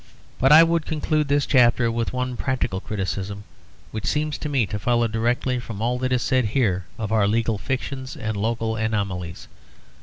But 0.39 0.51
I 0.51 0.63
would 0.63 0.87
conclude 0.87 1.27
this 1.27 1.45
chapter 1.45 1.91
with 1.91 2.11
one 2.11 2.35
practical 2.35 2.79
criticism 2.79 3.43
which 3.91 4.07
seems 4.07 4.39
to 4.39 4.49
me 4.49 4.65
to 4.65 4.79
follow 4.79 5.07
directly 5.07 5.59
from 5.59 5.79
all 5.79 5.99
that 5.99 6.11
is 6.11 6.23
said 6.23 6.45
here 6.45 6.85
of 6.97 7.11
our 7.11 7.27
legal 7.27 7.59
fictions 7.59 8.17
and 8.17 8.35
local 8.35 8.75
anomalies. 8.75 9.47